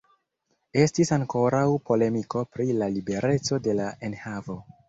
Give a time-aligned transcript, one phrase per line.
[0.85, 4.61] Estis ankoraŭ polemiko pri la libereco de la enhavo.